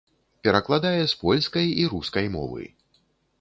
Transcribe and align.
Перакладае 0.45 1.01
з 1.11 1.19
польскай 1.23 1.67
і 1.83 1.85
рускай 1.93 2.25
мовы. 2.39 2.63